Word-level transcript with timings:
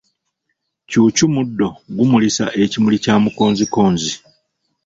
Ccuucu 0.87 1.25
muddo 1.35 1.67
pgumulisa 1.85 2.45
ekimuli 2.63 2.97
kya 3.03 3.15
mukonzikonzi. 3.23 4.13